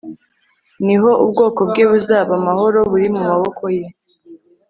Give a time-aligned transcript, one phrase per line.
[0.85, 3.85] ni ho ubwoko bwe buzaba amahoro buri mu maboko Ye